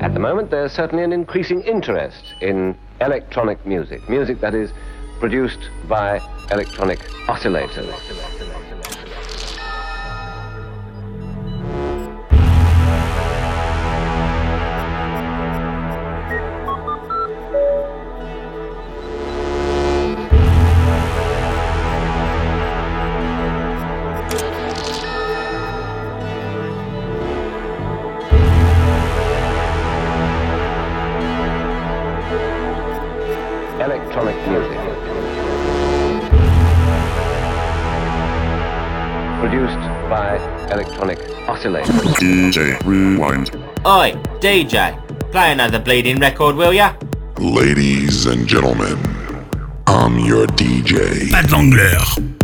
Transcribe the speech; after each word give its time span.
At 0.00 0.14
the 0.14 0.20
moment, 0.20 0.50
there's 0.50 0.72
certainly 0.72 1.02
an 1.02 1.12
increasing 1.12 1.60
interest 1.62 2.34
in 2.40 2.78
electronic 3.00 3.66
music, 3.66 4.08
music 4.08 4.40
that 4.40 4.54
is 4.54 4.70
produced 5.18 5.70
by 5.88 6.20
electronic 6.52 7.00
oscillators. 7.26 8.47
DJ 42.38 42.78
Rewind. 42.84 43.50
Oi, 43.84 44.12
DJ, 44.38 44.94
play 45.32 45.50
another 45.50 45.80
bleeding 45.80 46.20
record, 46.20 46.54
will 46.54 46.72
ya? 46.72 46.94
Ladies 47.36 48.26
and 48.26 48.46
gentlemen, 48.46 48.96
I'm 49.88 50.20
your 50.20 50.46
DJ. 50.46 51.32
Pat 51.32 51.46
Wangler. 51.46 52.37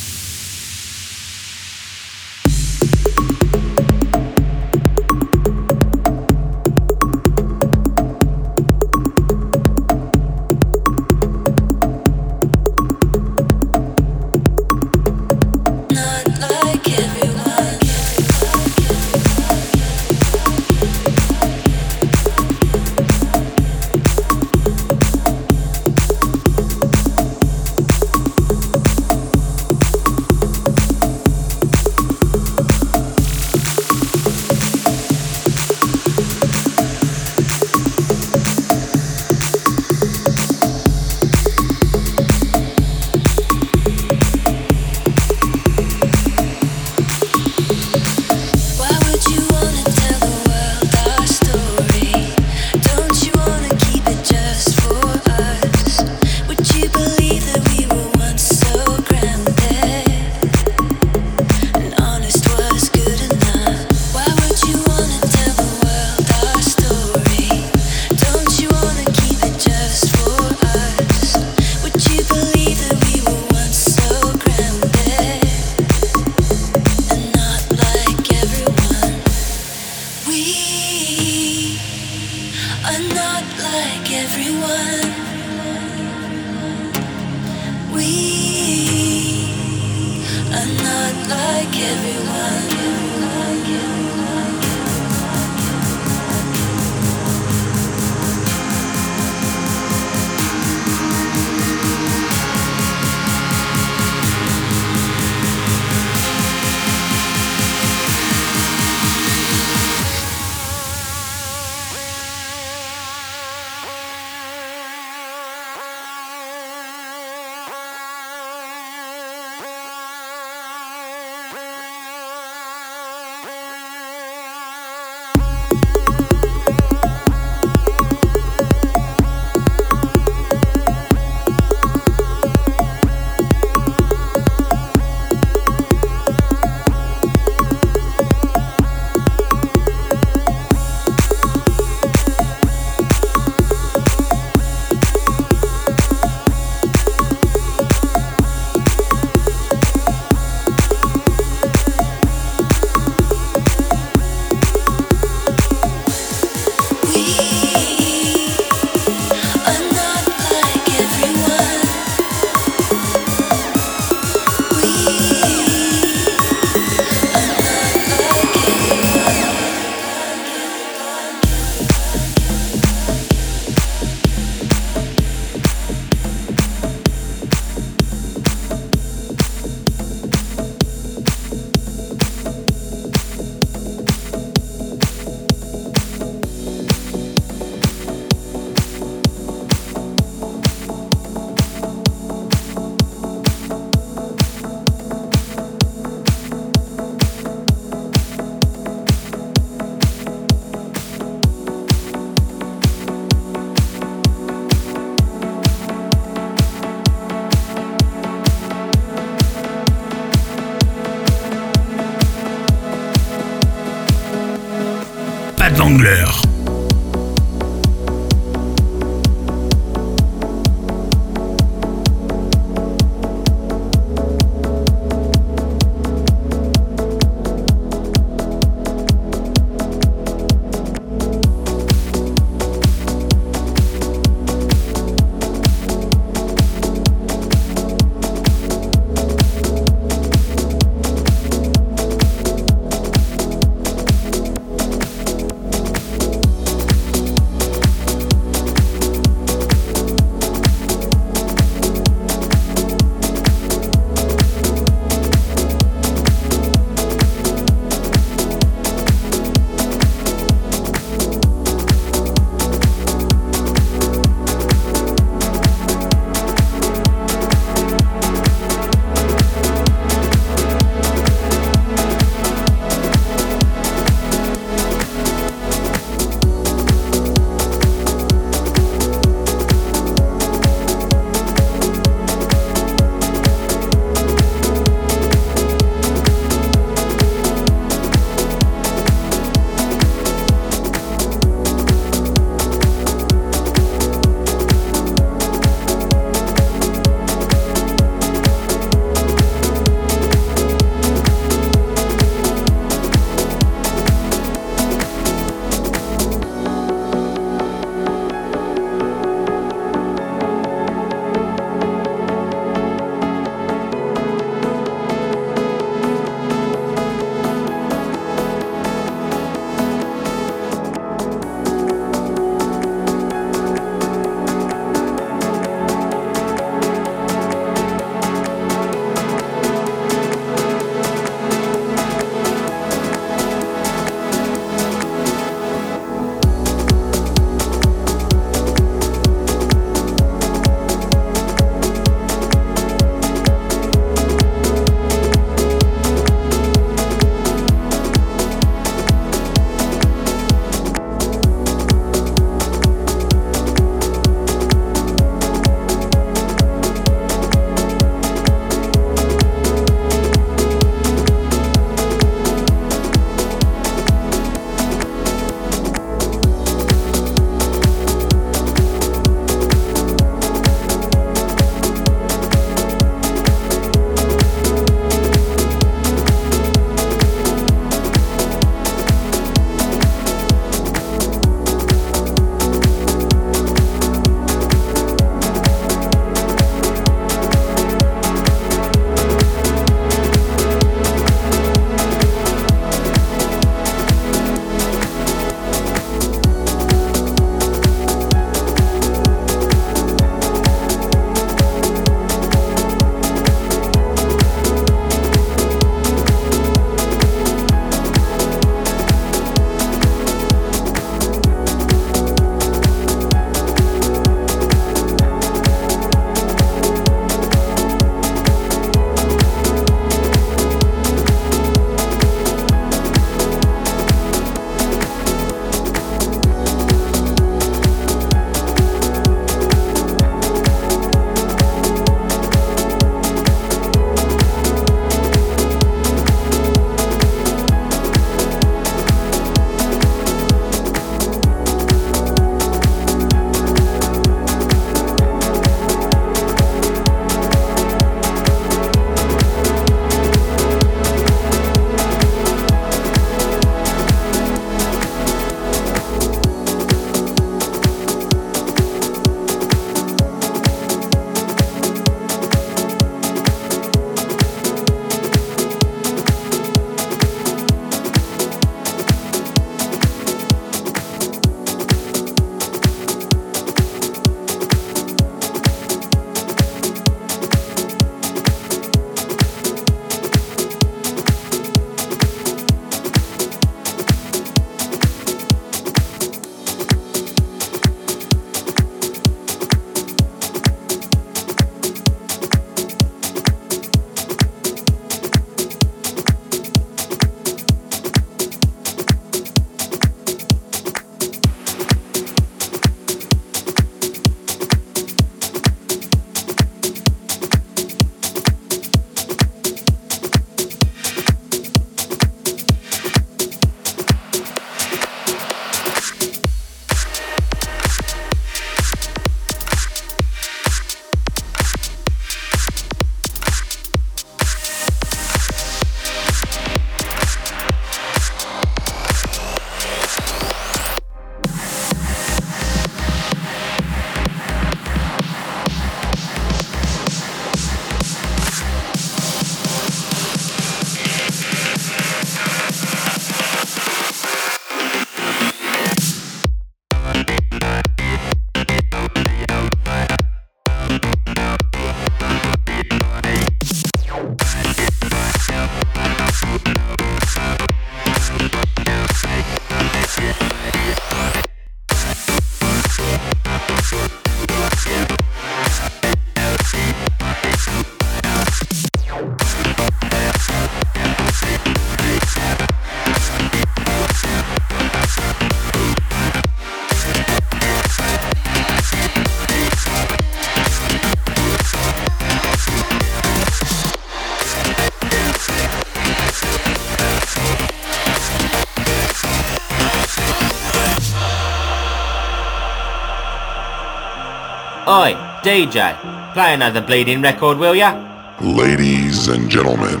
DJ, 595.42 595.96
play 596.34 596.52
another 596.54 596.82
bleeding 596.82 597.22
record, 597.22 597.58
will 597.58 597.74
ya? 597.74 597.94
Ladies 598.40 599.28
and 599.28 599.48
gentlemen, 599.48 600.00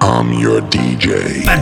I'm 0.00 0.32
your 0.34 0.60
DJ. 0.60 1.44
Pas 1.44 1.58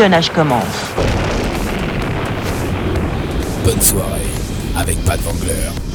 d'angleur. 0.00 0.08
pilonnage 0.08 0.30
commence. 0.30 0.64
Bonne 3.64 3.80
soirée 3.82 4.20
avec 4.76 4.98
Pat 5.04 5.20
Vangler. 5.20 5.89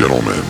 Gentlemen, 0.00 0.49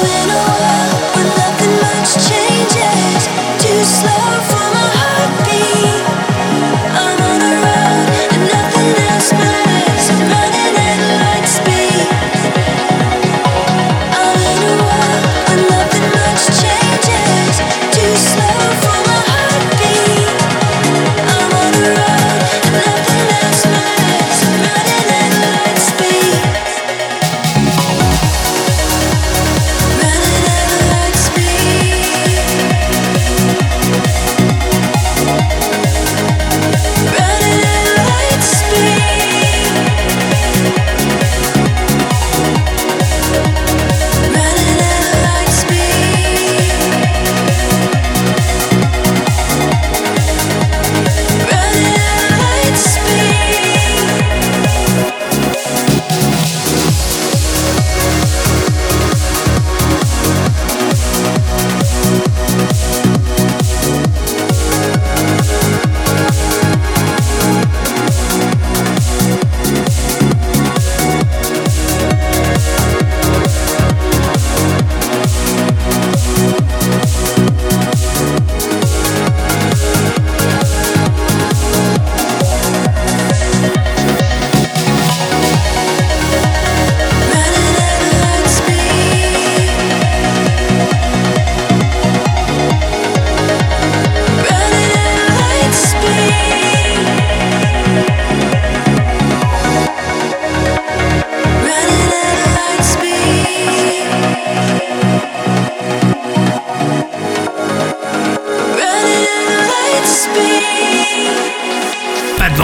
falling 0.00 0.30
away 0.30 0.49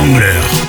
Wrangler. 0.06 0.65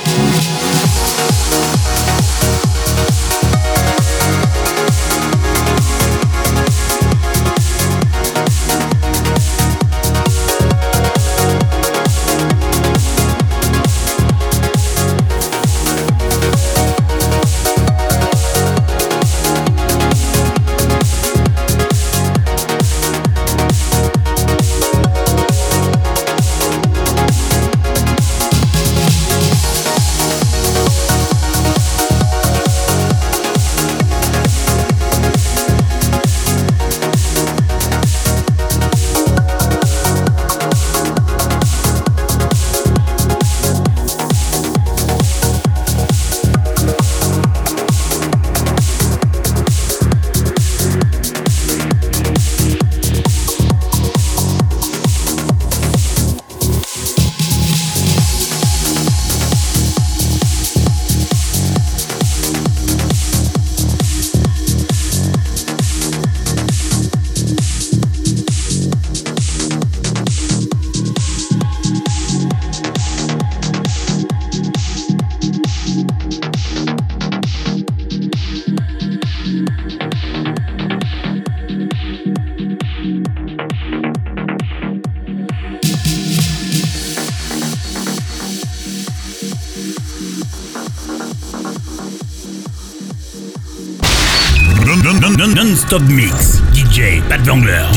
Club 95.97 96.09
Mix, 96.11 96.61
DJ 96.73 97.21
Pat 97.27 97.41
Wangler. 97.47 97.96